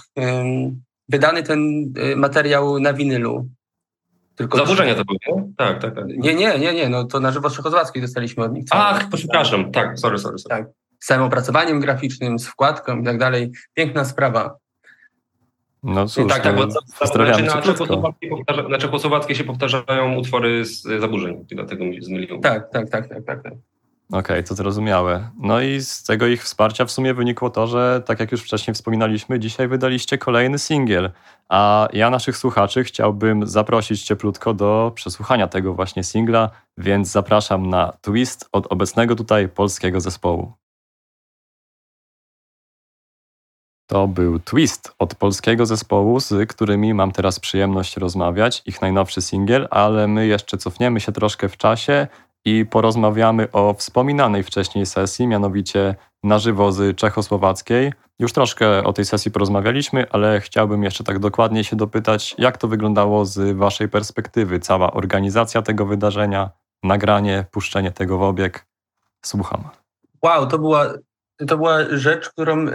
wydany 1.10 1.44
ten 1.44 1.94
y, 1.98 2.16
materiał 2.16 2.80
na 2.80 2.94
winylu. 2.94 3.50
Tylko 4.36 4.58
Zaburzenia 4.58 4.96
to 4.96 5.06
były, 5.06 5.54
Tak, 5.58 5.82
tak, 5.82 5.96
tak. 5.96 6.06
Nie, 6.08 6.36
nie, 6.36 6.60
nie, 6.60 6.74
nie, 6.74 6.90
no 6.90 7.04
to 7.04 7.20
na 7.20 7.32
żywo 7.32 7.50
z 7.50 7.56
Czechosłowackiej 7.56 8.02
dostaliśmy 8.02 8.44
od 8.44 8.54
nich. 8.54 8.66
Ach, 8.72 9.10
przepraszam, 9.14 9.72
tak, 9.72 10.00
sorry, 10.00 10.18
sorry. 10.18 10.38
sorry. 10.38 10.64
Tak 10.64 10.83
samym 11.06 11.26
opracowaniem 11.26 11.80
graficznym, 11.80 12.40
z 12.40 12.48
wkładką 12.48 13.02
i 13.02 13.04
tak 13.04 13.18
dalej. 13.18 13.52
Piękna 13.74 14.06
sprawa. 14.06 14.58
No 15.84 16.08
cóż, 16.08 16.28
tak, 16.28 16.44
tak, 16.44 16.56
bo 16.56 16.68
pozdrawiamy 17.00 17.44
na, 17.44 17.62
czechosłowackie 17.62 18.30
na 18.70 18.78
czechosłowackie 18.78 19.36
się 19.36 19.44
powtarzają 19.44 20.16
utwory 20.16 20.66
z 20.66 20.82
zaburzeń, 20.82 21.46
dlatego 21.52 21.86
mi 21.86 21.96
się 21.96 22.02
zmyliło. 22.02 22.40
Tak, 22.40 22.70
tak, 22.70 22.90
tak, 22.90 23.10
tak, 23.10 23.24
tak. 23.26 23.44
tak. 23.44 23.54
Okej, 24.10 24.20
okay, 24.20 24.44
to 24.44 24.56
zrozumiałe. 24.56 25.30
No 25.40 25.62
i 25.62 25.82
z 25.82 26.04
tego 26.04 26.28
ich 26.28 26.44
wsparcia 26.44 26.86
w 26.86 26.92
sumie 26.92 27.14
wynikło 27.14 27.50
to, 27.50 27.68
że 27.68 28.02
tak 28.06 28.20
jak 28.20 28.32
już 28.32 28.42
wcześniej 28.42 28.74
wspominaliśmy, 28.74 29.40
dzisiaj 29.40 29.68
wydaliście 29.68 30.18
kolejny 30.18 30.60
singiel. 30.60 31.12
A 31.50 31.88
ja 31.94 32.10
naszych 32.10 32.38
słuchaczy 32.38 32.84
chciałbym 32.84 33.48
zaprosić 33.48 34.04
cieplutko 34.04 34.54
do 34.54 34.92
przesłuchania 34.96 35.48
tego 35.48 35.74
właśnie 35.74 36.04
singla, 36.04 36.50
więc 36.78 37.12
zapraszam 37.12 37.70
na 37.70 37.94
twist 38.02 38.50
od 38.52 38.72
obecnego 38.72 39.16
tutaj 39.16 39.50
polskiego 39.50 40.02
zespołu. 40.02 40.54
To 43.94 44.08
był 44.08 44.40
Twist 44.40 44.96
od 45.00 45.16
polskiego 45.16 45.66
zespołu, 45.66 46.20
z 46.20 46.50
którymi 46.50 46.94
mam 46.94 47.12
teraz 47.12 47.40
przyjemność 47.40 47.98
rozmawiać, 47.98 48.62
ich 48.66 48.82
najnowszy 48.82 49.22
singiel, 49.22 49.68
ale 49.72 50.08
my 50.08 50.28
jeszcze 50.28 50.58
cofniemy 50.58 51.00
się 51.00 51.12
troszkę 51.12 51.50
w 51.50 51.58
czasie 51.58 52.08
i 52.46 52.66
porozmawiamy 52.66 53.52
o 53.52 53.74
wspominanej 53.74 54.44
wcześniej 54.44 54.86
sesji, 54.86 55.28
mianowicie 55.28 55.96
na 56.24 56.40
żywo 56.40 56.72
z 56.72 56.98
czechosłowackiej. 56.98 57.94
Już 58.20 58.34
troszkę 58.34 58.84
o 58.84 58.94
tej 58.94 59.06
sesji 59.06 59.32
porozmawialiśmy, 59.32 60.06
ale 60.12 60.42
chciałbym 60.42 60.84
jeszcze 60.84 61.04
tak 61.04 61.20
dokładnie 61.20 61.64
się 61.64 61.76
dopytać, 61.76 62.36
jak 62.38 62.58
to 62.58 62.68
wyglądało 62.68 63.26
z 63.26 63.58
Waszej 63.58 63.90
perspektywy, 63.90 64.60
cała 64.60 64.94
organizacja 64.94 65.62
tego 65.62 65.86
wydarzenia, 65.86 66.50
nagranie, 66.84 67.46
puszczenie 67.52 67.92
tego 67.92 68.18
w 68.18 68.22
obieg. 68.22 68.66
Słucham. 69.26 69.64
Wow, 70.24 70.48
to 70.48 70.60
była, 70.60 70.86
to 71.38 71.58
była 71.58 71.98
rzecz, 71.98 72.30
którą 72.30 72.66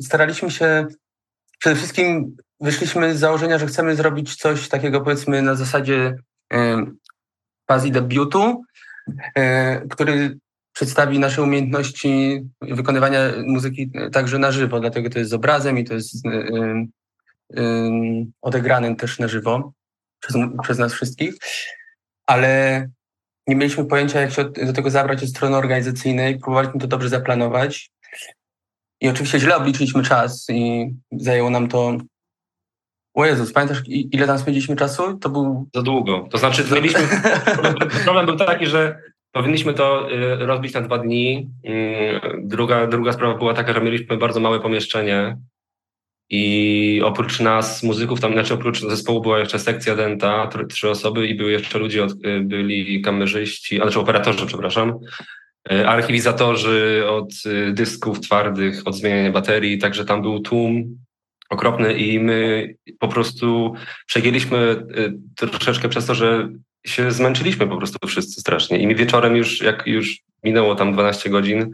staraliśmy 0.00 0.50
się 0.50 0.86
przede 1.58 1.76
wszystkim 1.76 2.36
wyszliśmy 2.60 3.16
z 3.16 3.18
założenia, 3.20 3.58
że 3.58 3.66
chcemy 3.66 3.96
zrobić 3.96 4.36
coś 4.36 4.68
takiego 4.68 5.00
powiedzmy 5.00 5.42
na 5.42 5.54
zasadzie 5.54 6.14
quasi 7.66 7.90
debiutu, 7.90 8.64
E, 9.36 9.80
który 9.88 10.38
przedstawi 10.72 11.18
nasze 11.18 11.42
umiejętności 11.42 12.40
wykonywania 12.60 13.20
muzyki 13.46 13.90
także 14.12 14.38
na 14.38 14.52
żywo, 14.52 14.80
dlatego 14.80 15.10
to 15.10 15.18
jest 15.18 15.30
z 15.30 15.34
obrazem 15.34 15.78
i 15.78 15.84
to 15.84 15.94
jest 15.94 16.26
e, 16.26 16.30
e, 17.56 17.90
odegranym 18.42 18.96
też 18.96 19.18
na 19.18 19.28
żywo 19.28 19.72
przez, 20.20 20.36
przez 20.62 20.78
nas 20.78 20.92
wszystkich, 20.92 21.34
ale 22.26 22.88
nie 23.46 23.56
mieliśmy 23.56 23.84
pojęcia, 23.84 24.20
jak 24.20 24.32
się 24.32 24.44
do 24.44 24.72
tego 24.72 24.90
zabrać 24.90 25.22
od 25.22 25.28
strony 25.28 25.56
organizacyjnej, 25.56 26.38
próbowaliśmy 26.38 26.80
to 26.80 26.86
dobrze 26.86 27.08
zaplanować 27.08 27.90
i 29.02 29.08
oczywiście 29.08 29.40
źle 29.40 29.56
obliczyliśmy 29.56 30.02
czas 30.02 30.46
i 30.50 30.90
zajęło 31.12 31.50
nam 31.50 31.68
to 31.68 31.96
o 33.14 33.26
Jezus, 33.26 33.52
pamiętasz 33.52 33.82
ile 33.86 34.26
tam 34.26 34.38
spędziliśmy 34.38 34.76
czasu? 34.76 35.18
To 35.18 35.28
był... 35.28 35.68
Za 35.74 35.82
długo. 35.82 36.28
To 36.30 36.38
znaczy 36.38 36.64
mieliśmy... 36.74 37.00
problem 38.04 38.26
był 38.26 38.36
taki, 38.36 38.66
że 38.66 38.98
powinniśmy 39.32 39.74
to 39.74 40.12
y, 40.12 40.46
rozbić 40.46 40.74
na 40.74 40.80
dwa 40.80 40.98
dni. 40.98 41.50
Y, 41.64 42.20
druga, 42.42 42.86
druga 42.86 43.12
sprawa 43.12 43.38
była 43.38 43.54
taka, 43.54 43.72
że 43.72 43.80
mieliśmy 43.80 44.16
bardzo 44.16 44.40
małe 44.40 44.60
pomieszczenie 44.60 45.36
i 46.30 47.02
oprócz 47.04 47.40
nas, 47.40 47.82
muzyków, 47.82 48.20
tam 48.20 48.32
znaczy 48.32 48.54
oprócz 48.54 48.80
zespołu 48.80 49.20
była 49.20 49.38
jeszcze 49.38 49.58
sekcja 49.58 49.96
denta, 49.96 50.50
trzy 50.68 50.90
osoby 50.90 51.26
i 51.26 51.34
były 51.34 51.52
jeszcze 51.52 51.78
ludzie, 51.78 52.06
y, 52.26 52.40
byli 52.40 53.02
kamerzyści, 53.02 53.76
znaczy 53.76 54.00
operatorzy, 54.00 54.46
przepraszam, 54.46 54.98
archiwizatorzy 55.70 57.04
od 57.08 57.32
dysków 57.72 58.20
twardych, 58.20 58.82
od 58.84 58.96
zmieniania 58.96 59.30
baterii, 59.30 59.78
także 59.78 60.04
tam 60.04 60.22
był 60.22 60.40
tłum 60.40 60.98
okropny 61.52 61.94
i 61.94 62.20
my 62.20 62.68
po 62.98 63.08
prostu 63.08 63.74
przegięliśmy 64.06 64.86
y, 65.42 65.48
troszeczkę 65.48 65.88
przez 65.88 66.06
to, 66.06 66.14
że 66.14 66.48
się 66.86 67.10
zmęczyliśmy 67.10 67.66
po 67.66 67.76
prostu 67.76 68.08
wszyscy 68.08 68.40
strasznie. 68.40 68.78
I 68.78 68.86
mi 68.86 68.94
wieczorem 68.94 69.36
już, 69.36 69.60
jak 69.60 69.86
już 69.86 70.18
minęło 70.44 70.74
tam 70.74 70.92
12 70.92 71.30
godzin, 71.30 71.70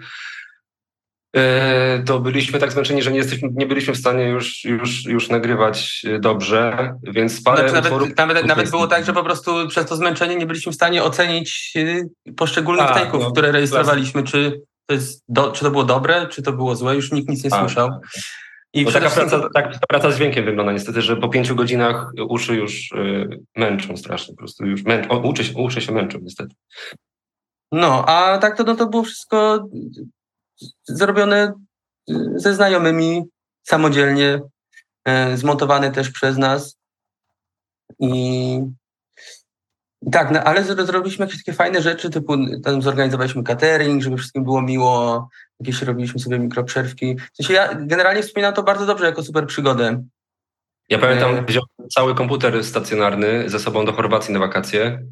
to 2.06 2.20
byliśmy 2.20 2.58
tak 2.58 2.72
zmęczeni, 2.72 3.02
że 3.02 3.12
nie, 3.12 3.18
jesteśmy, 3.18 3.48
nie 3.54 3.66
byliśmy 3.66 3.94
w 3.94 3.98
stanie 3.98 4.24
już, 4.24 4.64
już, 4.64 5.04
już 5.04 5.28
nagrywać 5.28 6.02
dobrze, 6.20 6.94
więc 7.02 7.42
parę 7.42 7.68
znaczy, 7.68 7.90
nawet, 7.90 8.16
nawet, 8.16 8.46
nawet, 8.46 8.70
było 8.70 8.86
tak, 8.86 9.04
że 9.04 9.12
po 9.12 9.24
prostu 9.24 9.68
przez 9.68 9.86
to 9.86 9.96
zmęczenie 9.96 10.36
nie 10.36 10.46
byliśmy 10.46 10.72
w 10.72 10.74
stanie 10.74 11.02
ocenić 11.02 11.72
y, 11.76 12.08
poszczególnych 12.36 12.90
A, 12.90 13.04
no, 13.12 13.30
które 13.32 13.52
rejestrowaliśmy, 13.52 14.22
czy 14.22 14.60
to, 14.86 14.94
jest 14.94 15.24
do, 15.28 15.52
czy 15.52 15.64
to 15.64 15.70
było 15.70 15.84
dobre, 15.84 16.26
czy 16.26 16.42
to 16.42 16.52
było 16.52 16.76
złe, 16.76 16.94
już 16.94 17.12
nikt 17.12 17.28
nic 17.28 17.44
nie 17.44 17.52
A, 17.52 17.60
słyszał. 17.60 17.90
I 18.74 18.84
Bo 18.84 18.92
taka 18.92 19.10
praca, 19.10 19.40
to... 19.40 19.50
tak, 19.54 19.78
praca 19.88 20.10
z 20.10 20.16
dźwiękiem 20.16 20.44
wygląda 20.44 20.72
niestety, 20.72 21.02
że 21.02 21.16
po 21.16 21.28
pięciu 21.28 21.56
godzinach 21.56 22.12
uszy 22.28 22.54
już 22.54 22.92
y, 22.92 23.28
męczą 23.56 23.96
strasznie, 23.96 24.34
po 24.34 24.38
prostu 24.38 24.66
już. 24.66 24.84
Męczą, 24.84 25.22
uczy, 25.54 25.80
się 25.80 25.92
męczą 25.92 26.18
niestety. 26.22 26.54
No, 27.72 28.04
a 28.06 28.38
tak 28.38 28.56
to, 28.56 28.64
no, 28.64 28.74
to 28.74 28.86
było 28.86 29.02
wszystko 29.02 29.68
zrobione 30.84 31.52
ze 32.34 32.54
znajomymi, 32.54 33.24
samodzielnie, 33.62 34.40
y, 35.08 35.36
zmontowane 35.36 35.92
też 35.92 36.10
przez 36.10 36.38
nas. 36.38 36.78
I 38.00 38.60
tak, 40.12 40.30
no, 40.30 40.40
ale 40.40 40.64
zrobiliśmy 40.64 41.26
jakieś 41.26 41.44
takie 41.44 41.56
fajne 41.56 41.82
rzeczy, 41.82 42.10
typu 42.10 42.34
tam 42.64 42.82
zorganizowaliśmy 42.82 43.42
catering, 43.42 44.02
żeby 44.02 44.16
wszystkim 44.16 44.44
było 44.44 44.62
miło, 44.62 45.28
jakieś 45.60 45.82
robiliśmy 45.82 46.20
sobie 46.20 46.38
mikroprzerwki. 46.38 47.16
W 47.16 47.36
sensie 47.36 47.54
ja 47.54 47.74
generalnie 47.74 48.22
wspominam 48.22 48.54
to 48.54 48.62
bardzo 48.62 48.86
dobrze 48.86 49.06
jako 49.06 49.22
super 49.22 49.46
przygodę. 49.46 50.04
Ja 50.88 50.98
pamiętam, 50.98 51.36
e... 51.36 51.42
wziąłem 51.42 51.68
cały 51.94 52.14
komputer 52.14 52.64
stacjonarny 52.64 53.48
ze 53.48 53.58
sobą 53.58 53.84
do 53.84 53.92
Chorwacji 53.92 54.34
na 54.34 54.40
wakacje 54.40 55.02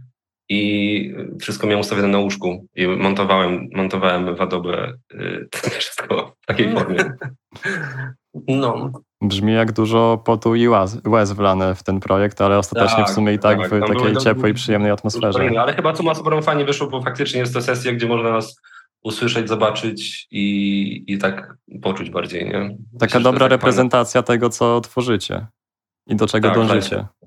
i 0.48 1.14
wszystko 1.40 1.66
miałem 1.66 1.80
ustawione 1.80 2.08
na 2.08 2.18
łóżku 2.18 2.66
i 2.74 2.86
montowałem, 2.86 3.68
montowałem 3.72 4.36
w 4.36 4.40
Adobe 4.40 4.92
y, 5.14 5.48
wszystko 5.78 6.32
w 6.42 6.46
takiej 6.46 6.72
formie. 6.72 6.98
No. 8.48 8.90
Brzmi 9.22 9.52
jak 9.52 9.72
dużo 9.72 10.22
potu 10.24 10.54
i 10.54 10.68
łez, 10.68 10.98
łez 11.06 11.32
wlane 11.32 11.74
w 11.74 11.82
ten 11.82 12.00
projekt, 12.00 12.40
ale 12.40 12.58
ostatecznie 12.58 12.96
tak, 13.04 13.08
w 13.08 13.14
sumie 13.14 13.32
i 13.32 13.38
tak, 13.38 13.58
tak 13.58 13.66
w 13.66 13.80
takiej 13.80 13.96
były, 13.96 14.16
ciepłej, 14.16 14.54
przyjemnej 14.54 14.90
atmosferze. 14.90 15.50
Ale 15.60 15.74
chyba 15.74 15.92
co 15.92 16.02
ma 16.02 16.14
fajnie 16.42 16.64
wyszło, 16.64 16.86
bo 16.86 17.02
faktycznie 17.02 17.40
jest 17.40 17.54
to 17.54 17.62
sesja, 17.62 17.92
gdzie 17.92 18.06
można 18.06 18.30
nas 18.30 18.60
usłyszeć, 19.04 19.48
zobaczyć 19.48 20.26
i, 20.30 21.04
i 21.06 21.18
tak 21.18 21.56
poczuć 21.82 22.10
bardziej. 22.10 22.44
Nie? 22.44 22.76
Taka 22.98 23.20
dobra 23.20 23.48
tak 23.48 23.50
reprezentacja 23.50 24.22
fajne. 24.22 24.26
tego, 24.26 24.50
co 24.50 24.80
tworzycie 24.80 25.46
i 26.06 26.16
do 26.16 26.26
czego 26.26 26.48
tak, 26.48 26.56
dążycie. 26.56 26.96
Tak, 26.96 27.25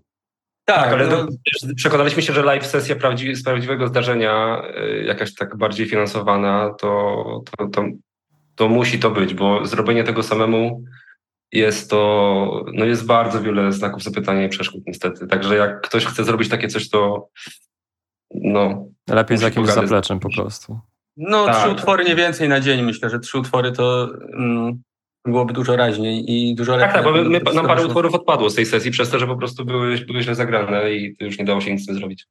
tak 0.76 0.94
ale 0.94 1.08
no... 1.08 1.28
przekonaliśmy 1.76 2.22
się, 2.22 2.34
że 2.34 2.44
live 2.44 2.66
sesja 2.66 2.96
prawdzi 2.96 3.36
z 3.36 3.44
prawdziwego 3.44 3.88
zdarzenia, 3.88 4.62
y, 4.78 5.04
jakaś 5.04 5.36
tak 5.36 5.58
bardziej 5.58 5.88
finansowana, 5.88 6.74
to, 6.80 7.24
to, 7.58 7.68
to, 7.68 7.86
to 8.56 8.70
musi 8.70 9.00
to 9.00 9.12
być, 9.12 9.34
bo 9.34 9.66
zrobienie 9.66 10.04
tego 10.04 10.24
samemu 10.24 10.84
jest 11.52 11.90
to, 11.90 12.66
no 12.74 12.86
jest 12.86 13.06
bardzo 13.06 13.42
wiele 13.42 13.72
znaków 13.72 14.04
zapytania 14.04 14.46
i 14.46 14.50
przeszkód 14.50 14.84
niestety. 14.88 15.28
Także 15.28 15.56
jak 15.56 15.82
ktoś 15.82 16.06
chce 16.06 16.24
zrobić 16.24 16.50
takie 16.50 16.68
coś, 16.68 16.90
to 16.90 17.30
no... 18.32 18.86
Lepiej 19.08 19.38
z 19.38 19.42
jakimś 19.42 19.68
zapleczem 19.68 20.20
po 20.20 20.30
prostu. 20.30 20.80
No 21.18 21.46
tak. 21.46 21.58
trzy 21.58 21.70
utwory 21.70 22.06
nie 22.06 22.16
więcej 22.16 22.50
na 22.50 22.60
dzień. 22.60 22.82
Myślę, 22.82 23.10
że 23.10 23.20
trzy 23.20 23.38
utwory 23.38 23.72
to 23.72 24.10
mm, 24.34 24.82
byłoby 25.32 25.54
dużo 25.54 25.76
raźniej 25.76 26.32
i 26.32 26.56
dużo 26.56 26.78
lepiej. 26.78 26.94
Tak, 26.94 27.04
tak, 27.04 27.14
bo 27.14 27.30
my, 27.30 27.40
nam 27.54 27.68
parę 27.68 27.86
utworów 27.86 28.14
odpadło 28.14 28.50
z 28.50 28.56
tej 28.56 28.66
sesji 28.66 28.92
przez 28.92 29.10
to, 29.10 29.20
że 29.20 29.28
po 29.28 29.36
prostu 29.36 29.66
były, 29.66 29.98
były 29.98 30.24
źle 30.24 30.36
zagrane 30.36 30.92
i 30.92 31.16
już 31.20 31.40
nie 31.40 31.46
dało 31.46 31.62
się 31.62 31.72
nic 31.74 31.84
z 31.84 31.86
tym 31.86 31.96
zrobić. 31.96 32.28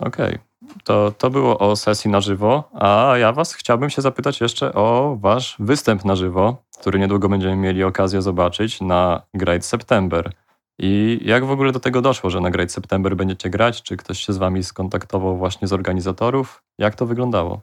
Okej, 0.00 0.26
okay. 0.26 0.38
to, 0.84 1.12
to 1.18 1.30
było 1.30 1.58
o 1.58 1.76
sesji 1.76 2.10
na 2.10 2.20
żywo, 2.20 2.70
a 2.72 3.14
ja 3.18 3.32
was 3.32 3.54
chciałbym 3.54 3.90
się 3.90 4.02
zapytać 4.02 4.40
jeszcze 4.40 4.74
o 4.74 5.16
wasz 5.20 5.56
występ 5.58 6.04
na 6.04 6.16
żywo, 6.16 6.62
który 6.78 6.98
niedługo 6.98 7.28
będziemy 7.28 7.56
mieli 7.56 7.84
okazję 7.84 8.22
zobaczyć 8.22 8.80
na 8.80 9.22
Great 9.34 9.64
September. 9.64 10.32
I 10.78 11.20
jak 11.24 11.44
w 11.44 11.50
ogóle 11.50 11.72
do 11.72 11.80
tego 11.80 12.00
doszło, 12.00 12.30
że 12.30 12.40
na 12.40 12.50
Great 12.50 12.72
September 12.72 13.16
będziecie 13.16 13.50
grać? 13.50 13.82
Czy 13.82 13.96
ktoś 13.96 14.18
się 14.20 14.32
z 14.32 14.38
wami 14.38 14.64
skontaktował 14.64 15.36
właśnie 15.36 15.68
z 15.68 15.72
organizatorów? 15.72 16.62
Jak 16.78 16.94
to 16.94 17.06
wyglądało? 17.06 17.60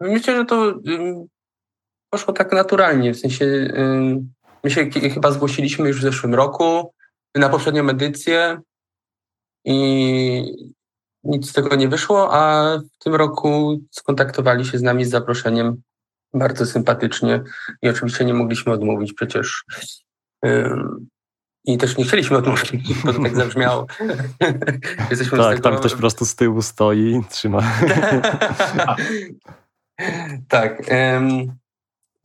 Myślę, 0.00 0.36
że 0.36 0.44
to 0.44 0.74
poszło 2.10 2.34
tak 2.34 2.52
naturalnie, 2.52 3.14
w 3.14 3.18
sensie 3.18 3.72
my 4.64 4.70
się 4.70 4.90
chyba 4.90 5.30
zgłosiliśmy 5.30 5.88
już 5.88 5.98
w 5.98 6.02
zeszłym 6.02 6.34
roku 6.34 6.94
na 7.34 7.48
poprzednią 7.48 7.88
edycję 7.88 8.60
i 9.64 10.68
nic 11.24 11.50
z 11.50 11.52
tego 11.52 11.76
nie 11.76 11.88
wyszło, 11.88 12.34
a 12.34 12.72
w 12.78 13.04
tym 13.04 13.14
roku 13.14 13.80
skontaktowali 13.90 14.64
się 14.64 14.78
z 14.78 14.82
nami 14.82 15.04
z 15.04 15.10
zaproszeniem 15.10 15.82
bardzo 16.34 16.66
sympatycznie 16.66 17.42
i 17.82 17.88
oczywiście 17.88 18.24
nie 18.24 18.34
mogliśmy 18.34 18.72
odmówić 18.72 19.12
przecież. 19.12 19.64
I 21.64 21.78
też 21.78 21.96
nie 21.96 22.04
chcieliśmy 22.04 22.36
odmówić, 22.36 22.72
bo 23.04 23.12
to 23.12 23.22
tak 23.22 23.36
zabrzmiało. 23.36 23.86
Jesteśmy 25.10 25.38
tak, 25.38 25.60
tam 25.60 25.76
ktoś 25.76 25.92
po 25.92 25.98
prostu 25.98 26.24
z 26.24 26.34
tyłu 26.34 26.62
stoi, 26.62 27.20
trzyma. 27.30 27.62
tak. 30.48 30.82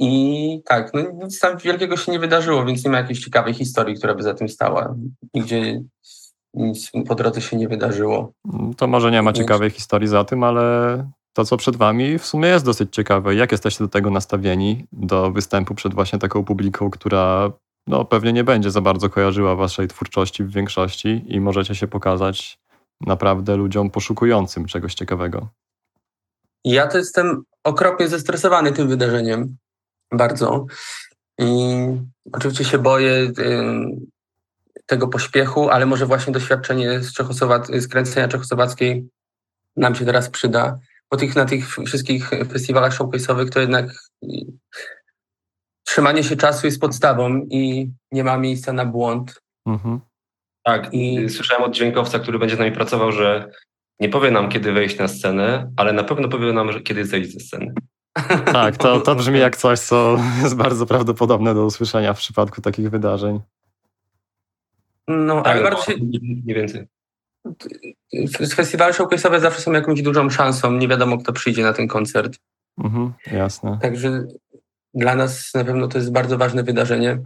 I 0.04 0.62
tak, 0.66 0.94
no 0.94 1.02
nic 1.24 1.40
tam 1.40 1.58
wielkiego 1.58 1.98
się 1.98 2.12
nie 2.12 2.20
wydarzyło, 2.20 2.66
więc 2.66 2.86
nie 2.86 2.92
ma 2.92 2.98
jakiejś 2.98 3.20
ciekawej 3.20 3.54
historii, 3.54 3.96
która 3.96 4.16
by 4.16 4.24
za 4.24 4.34
tym 4.34 4.50
stała. 4.50 4.96
Nigdzie 5.34 5.82
nic 6.54 6.92
po 7.08 7.16
drodze 7.16 7.42
się 7.42 7.58
nie 7.58 7.68
wydarzyło. 7.68 8.32
To 8.78 8.88
może 8.88 9.12
nie 9.12 9.22
ma 9.22 9.34
ciekawej 9.34 9.70
historii 9.70 10.08
za 10.08 10.24
tym, 10.24 10.44
ale 10.44 10.98
to, 11.34 11.46
co 11.46 11.58
przed 11.58 11.76
wami, 11.76 12.20
w 12.20 12.26
sumie 12.26 12.50
jest 12.50 12.66
dosyć 12.66 12.96
ciekawe. 12.96 13.36
Jak 13.36 13.52
jesteście 13.52 13.84
do 13.84 13.88
tego 13.88 14.10
nastawieni, 14.10 14.86
do 14.92 15.32
występu 15.32 15.76
przed 15.76 15.94
właśnie 15.94 16.20
taką 16.20 16.46
publiką, 16.46 16.90
która 16.90 17.52
no, 17.88 18.06
pewnie 18.06 18.34
nie 18.34 18.44
będzie 18.44 18.72
za 18.72 18.82
bardzo 18.82 19.10
kojarzyła 19.10 19.56
waszej 19.56 19.88
twórczości 19.88 20.44
w 20.44 20.52
większości 20.52 21.26
i 21.28 21.42
możecie 21.42 21.76
się 21.76 21.88
pokazać 21.88 22.60
naprawdę 23.02 23.56
ludziom 23.56 23.90
poszukującym 23.90 24.66
czegoś 24.66 24.94
ciekawego. 24.94 25.48
Ja 26.66 26.88
to 26.88 26.98
jestem 26.98 27.44
okropnie 27.64 28.08
zestresowany 28.08 28.72
tym 28.72 28.88
wydarzeniem. 28.88 29.58
Bardzo. 30.14 30.66
I 31.40 31.76
oczywiście 32.34 32.64
się 32.64 32.78
boję 32.78 33.12
y, 33.12 33.34
tego 34.86 35.08
pośpiechu, 35.08 35.70
ale 35.70 35.86
może 35.86 36.06
właśnie 36.06 36.34
doświadczenie 36.34 37.00
z, 37.00 37.14
Czechosłowac- 37.14 37.80
z 37.80 37.88
kręcenia 37.88 38.28
czechosłowackiej 38.28 39.10
nam 39.76 39.96
się 39.96 40.06
teraz 40.06 40.30
przyda. 40.30 40.80
Po 41.10 41.18
tych, 41.18 41.36
na 41.36 41.46
tych 41.46 41.76
wszystkich 41.86 42.30
festiwalach 42.30 42.94
showcase'owych 42.94 43.50
to 43.50 43.60
jednak 43.60 43.86
trzymanie 45.84 46.24
się 46.24 46.36
czasu 46.36 46.68
jest 46.68 46.82
podstawą 46.82 47.38
i 47.50 47.92
nie 48.12 48.24
ma 48.24 48.38
miejsca 48.38 48.74
na 48.74 48.86
błąd. 48.86 49.42
Mhm. 49.66 50.00
Tak, 50.64 50.94
i 50.94 51.30
słyszałem 51.30 51.64
od 51.64 51.76
dźwiękowca, 51.76 52.20
który 52.20 52.40
będzie 52.40 52.56
z 52.56 52.60
nami 52.60 52.72
pracował, 52.72 53.12
że 53.12 53.52
nie 54.00 54.10
powie 54.10 54.32
nam, 54.32 54.50
kiedy 54.50 54.72
wejść 54.72 54.98
na 54.98 55.08
scenę, 55.08 55.72
ale 55.78 55.94
na 55.94 56.04
pewno 56.04 56.30
powie 56.30 56.54
nam, 56.54 56.72
że 56.72 56.82
kiedy 56.82 57.06
zejść 57.06 57.34
ze 57.34 57.40
sceny. 57.40 57.74
Tak, 58.54 58.78
to, 58.78 59.00
to 59.00 59.16
brzmi 59.16 59.40
jak 59.40 59.58
coś, 59.58 59.80
co 59.80 60.18
jest 60.44 60.56
bardzo 60.56 60.86
prawdopodobne 60.86 61.54
do 61.54 61.66
usłyszenia 61.66 62.14
w 62.14 62.18
przypadku 62.18 62.62
takich 62.62 62.90
wydarzeń. 62.90 63.40
No, 65.08 65.42
tak, 65.42 65.48
ale 65.48 65.64
no, 65.64 65.70
bardzo 65.70 65.92
się... 65.92 65.94
Nie 66.46 66.56
więcej. 66.56 66.88
Festiwale 68.56 68.94
showcase'owe 68.94 69.40
zawsze 69.40 69.62
są 69.62 69.72
jakąś 69.72 70.02
dużą 70.02 70.30
szansą. 70.30 70.72
Nie 70.72 70.88
wiadomo, 70.88 71.18
kto 71.18 71.34
przyjdzie 71.34 71.64
na 71.64 71.74
ten 71.74 71.88
koncert. 71.88 72.38
Mhm, 72.78 73.14
jasne. 73.32 73.80
Także 73.82 74.26
dla 74.94 75.16
nas 75.16 75.54
na 75.54 75.64
pewno 75.64 75.88
to 75.88 75.98
jest 75.98 76.12
bardzo 76.12 76.38
ważne 76.38 76.64
wydarzenie. 76.64 77.20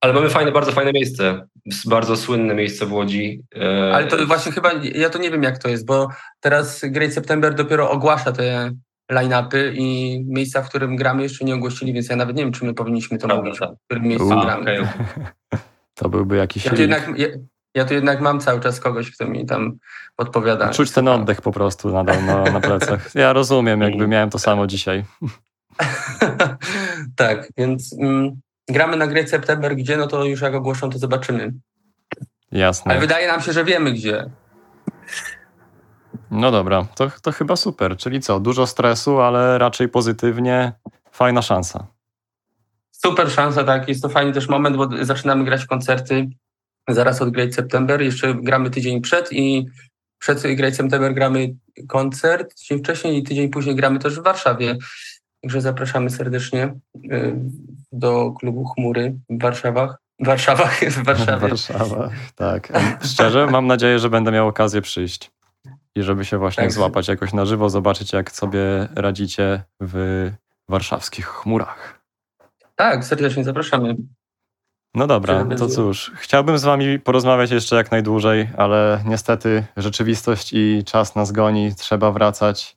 Ale 0.00 0.12
mamy 0.12 0.30
fajne, 0.30 0.52
bardzo 0.52 0.72
fajne 0.72 0.92
miejsce. 0.92 1.46
Bardzo 1.86 2.16
słynne 2.16 2.54
miejsce 2.54 2.86
w 2.86 2.92
Łodzi. 2.92 3.42
E, 3.56 3.94
Ale 3.94 4.06
to 4.06 4.26
właśnie 4.26 4.52
chyba, 4.52 4.72
ja 4.94 5.10
to 5.10 5.18
nie 5.18 5.30
wiem 5.30 5.42
jak 5.42 5.58
to 5.58 5.68
jest, 5.68 5.86
bo 5.86 6.08
teraz 6.40 6.80
Great 6.84 7.12
September 7.12 7.54
dopiero 7.54 7.90
ogłasza 7.90 8.32
te 8.32 8.72
line-upy 9.12 9.72
i 9.76 10.20
miejsca, 10.28 10.62
w 10.62 10.68
którym 10.68 10.96
gramy 10.96 11.22
jeszcze 11.22 11.44
nie 11.44 11.54
ogłosili, 11.54 11.92
więc 11.92 12.08
ja 12.08 12.16
nawet 12.16 12.36
nie 12.36 12.42
wiem, 12.42 12.52
czy 12.52 12.64
my 12.64 12.74
powinniśmy 12.74 13.18
to 13.18 13.26
Prawda, 13.26 13.44
mówić, 13.44 13.60
tak. 13.60 13.70
w 13.70 13.84
którym 13.84 14.04
miejscu 14.04 14.28
gramy. 14.28 14.80
Okay. 14.80 15.58
To 15.94 16.08
byłby 16.08 16.36
jakiś 16.36 16.64
ja 16.64 16.72
tu, 16.72 16.80
jednak, 16.80 17.18
ja, 17.18 17.28
ja 17.74 17.84
tu 17.84 17.94
jednak 17.94 18.20
mam 18.20 18.40
cały 18.40 18.60
czas 18.60 18.80
kogoś, 18.80 19.10
kto 19.10 19.26
mi 19.26 19.46
tam 19.46 19.78
odpowiada. 20.16 20.70
Czuć 20.70 20.90
ten 20.90 21.08
oddech 21.08 21.40
po 21.40 21.52
prostu 21.52 21.90
nadal 21.90 22.24
na, 22.24 22.42
na 22.44 22.60
plecach. 22.60 23.14
Ja 23.14 23.32
rozumiem, 23.32 23.80
jakby 23.80 24.08
miałem 24.08 24.30
to 24.30 24.38
samo 24.38 24.66
dzisiaj. 24.66 25.04
tak, 27.16 27.48
więc 27.56 27.96
mm, 28.00 28.40
gramy 28.68 28.96
na 28.96 29.06
Great 29.06 29.30
September, 29.30 29.76
gdzie, 29.76 29.96
no 29.96 30.06
to 30.06 30.24
już 30.24 30.40
jak 30.40 30.54
ogłoszą, 30.54 30.90
to 30.90 30.98
zobaczymy. 30.98 31.52
Jasne. 32.52 32.90
Ale 32.92 33.00
wydaje 33.00 33.28
nam 33.28 33.40
się, 33.40 33.52
że 33.52 33.64
wiemy 33.64 33.92
gdzie. 33.92 34.30
No 36.34 36.50
dobra, 36.50 36.86
to, 36.94 37.10
to 37.22 37.32
chyba 37.32 37.56
super. 37.56 37.96
Czyli 37.96 38.20
co, 38.20 38.40
dużo 38.40 38.66
stresu, 38.66 39.20
ale 39.20 39.58
raczej 39.58 39.88
pozytywnie, 39.88 40.72
fajna 41.12 41.42
szansa. 41.42 41.86
Super 42.90 43.30
szansa, 43.30 43.64
tak. 43.64 43.88
Jest 43.88 44.02
to 44.02 44.08
fajny 44.08 44.32
też 44.32 44.48
moment, 44.48 44.76
bo 44.76 44.88
zaczynamy 45.04 45.44
grać 45.44 45.66
koncerty 45.66 46.28
zaraz 46.88 47.22
od 47.22 47.30
Great 47.30 47.54
September. 47.54 48.02
Jeszcze 48.02 48.34
gramy 48.34 48.70
tydzień 48.70 49.00
przed 49.00 49.32
i 49.32 49.66
przed 50.18 50.42
Great 50.42 50.76
September 50.76 51.14
gramy 51.14 51.54
koncert, 51.88 52.54
tydzień 52.54 52.78
wcześniej 52.78 53.18
i 53.18 53.22
tydzień 53.22 53.48
później 53.48 53.76
gramy 53.76 53.98
też 53.98 54.20
w 54.20 54.22
Warszawie. 54.22 54.76
Także 55.42 55.60
zapraszamy 55.60 56.10
serdecznie 56.10 56.74
y, 57.12 57.34
do 57.92 58.32
klubu 58.32 58.64
Chmury 58.64 59.14
w 59.30 59.42
Warszawach. 59.42 59.98
W 60.20 60.26
Warszawach, 60.26 60.80
w 60.80 61.04
Warszawie. 61.04 61.48
Warszawa, 61.48 62.10
tak. 62.34 62.72
Szczerze, 63.04 63.46
mam 63.46 63.66
nadzieję, 63.66 63.98
że 63.98 64.10
będę 64.10 64.32
miał 64.32 64.48
okazję 64.48 64.82
przyjść 64.82 65.33
i 65.94 66.02
żeby 66.02 66.24
się 66.24 66.38
właśnie 66.38 66.62
tak. 66.62 66.72
złapać 66.72 67.08
jakoś 67.08 67.32
na 67.32 67.44
żywo, 67.44 67.70
zobaczyć 67.70 68.12
jak 68.12 68.32
sobie 68.32 68.88
radzicie 68.94 69.62
w 69.80 70.30
warszawskich 70.68 71.26
chmurach. 71.26 72.00
Tak, 72.76 73.04
serdecznie 73.04 73.44
zapraszamy. 73.44 73.96
No 74.94 75.06
dobra, 75.06 75.46
to 75.58 75.68
cóż, 75.68 76.12
chciałbym 76.16 76.58
z 76.58 76.64
wami 76.64 76.98
porozmawiać 76.98 77.50
jeszcze 77.50 77.76
jak 77.76 77.90
najdłużej, 77.90 78.48
ale 78.56 79.02
niestety 79.06 79.64
rzeczywistość 79.76 80.52
i 80.52 80.82
czas 80.86 81.14
nas 81.14 81.32
goni, 81.32 81.74
trzeba 81.74 82.10
wracać. 82.12 82.76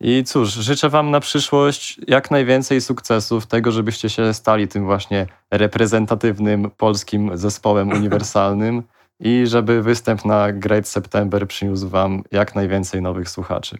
I 0.00 0.24
cóż, 0.24 0.52
życzę 0.52 0.88
Wam 0.88 1.10
na 1.10 1.20
przyszłość 1.20 2.00
jak 2.08 2.30
najwięcej 2.30 2.80
sukcesów, 2.80 3.46
tego, 3.46 3.72
żebyście 3.72 4.10
się 4.10 4.34
stali 4.34 4.68
tym 4.68 4.84
właśnie 4.84 5.26
reprezentatywnym 5.50 6.70
polskim 6.70 7.36
zespołem 7.36 7.88
uniwersalnym 7.88 8.82
i 9.20 9.46
żeby 9.46 9.82
występ 9.82 10.24
na 10.24 10.52
Great 10.52 10.88
September 10.88 11.48
przyniósł 11.48 11.88
Wam 11.88 12.22
jak 12.32 12.54
najwięcej 12.54 13.02
nowych 13.02 13.28
słuchaczy. 13.28 13.78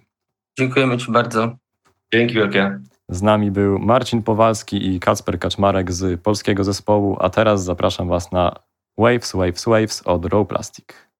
Dziękujemy 0.59 0.99
Ci 0.99 1.12
bardzo. 1.12 1.57
Dzięki 2.12 2.35
wielkie. 2.35 2.81
Z 3.09 3.23
nami 3.23 3.51
był 3.51 3.79
Marcin 3.79 4.23
Powalski 4.23 4.95
i 4.95 5.01
Kacper 5.01 5.38
Kaczmarek 5.38 5.92
z 5.92 6.21
polskiego 6.21 6.64
zespołu, 6.64 7.16
a 7.21 7.31
teraz 7.31 7.64
zapraszam 7.64 8.09
Was 8.09 8.33
na 8.33 8.57
Waves, 8.99 9.33
Waves, 9.33 9.64
Waves 9.64 10.03
od 10.05 10.27
Raw 10.27 10.49
Plastic. 10.49 11.12